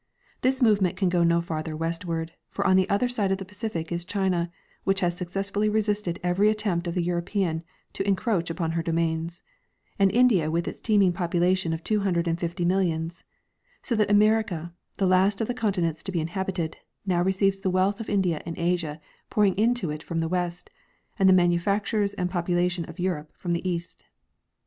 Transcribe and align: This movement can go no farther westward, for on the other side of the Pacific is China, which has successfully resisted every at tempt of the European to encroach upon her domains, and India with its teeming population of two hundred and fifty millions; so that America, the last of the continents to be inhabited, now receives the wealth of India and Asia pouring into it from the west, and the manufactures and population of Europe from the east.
This 0.41 0.63
movement 0.63 0.97
can 0.97 1.09
go 1.09 1.23
no 1.23 1.41
farther 1.41 1.75
westward, 1.77 2.31
for 2.49 2.65
on 2.65 2.75
the 2.75 2.89
other 2.89 3.07
side 3.07 3.31
of 3.31 3.37
the 3.37 3.45
Pacific 3.45 3.91
is 3.91 4.03
China, 4.03 4.49
which 4.83 5.01
has 5.01 5.15
successfully 5.15 5.69
resisted 5.69 6.19
every 6.23 6.49
at 6.49 6.57
tempt 6.57 6.87
of 6.87 6.95
the 6.95 7.03
European 7.03 7.61
to 7.93 8.07
encroach 8.07 8.49
upon 8.49 8.71
her 8.71 8.81
domains, 8.81 9.43
and 9.99 10.11
India 10.11 10.49
with 10.49 10.67
its 10.67 10.81
teeming 10.81 11.13
population 11.13 11.71
of 11.71 11.83
two 11.83 11.99
hundred 11.99 12.27
and 12.27 12.39
fifty 12.39 12.65
millions; 12.65 13.25
so 13.83 13.95
that 13.95 14.09
America, 14.09 14.73
the 14.97 15.05
last 15.05 15.39
of 15.39 15.47
the 15.47 15.53
continents 15.53 16.01
to 16.01 16.11
be 16.11 16.19
inhabited, 16.19 16.77
now 17.05 17.21
receives 17.21 17.59
the 17.59 17.69
wealth 17.69 17.99
of 17.99 18.09
India 18.09 18.41
and 18.43 18.57
Asia 18.57 18.99
pouring 19.29 19.55
into 19.55 19.91
it 19.91 20.01
from 20.01 20.19
the 20.19 20.27
west, 20.27 20.71
and 21.19 21.29
the 21.29 21.31
manufactures 21.31 22.15
and 22.15 22.31
population 22.31 22.85
of 22.89 22.97
Europe 22.99 23.31
from 23.37 23.53
the 23.53 23.69
east. 23.69 24.05